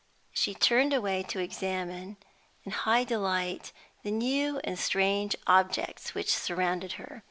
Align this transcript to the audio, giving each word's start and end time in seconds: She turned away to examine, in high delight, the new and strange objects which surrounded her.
She 0.33 0.55
turned 0.55 0.93
away 0.95 1.21
to 1.27 1.37
examine, 1.37 2.17
in 2.63 2.71
high 2.71 3.03
delight, 3.03 3.71
the 4.01 4.09
new 4.09 4.57
and 4.63 4.79
strange 4.79 5.35
objects 5.45 6.15
which 6.15 6.33
surrounded 6.33 6.93
her. 6.93 7.19